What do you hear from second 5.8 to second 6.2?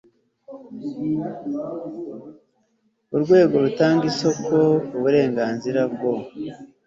bwo